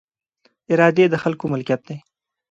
ادارې 0.71 1.05
د 1.09 1.15
خلکو 1.23 1.45
ملکیت 1.53 1.81
دي 1.87 1.97